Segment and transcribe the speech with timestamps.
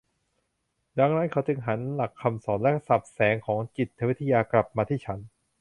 [0.99, 5.19] ดังนั้นเขาจึงหันหลักคำสอนและศัพท์แสงของจิตวิทยากลับมาที่ฉัน